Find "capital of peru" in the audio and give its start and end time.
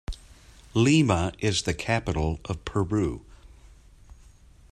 1.75-3.23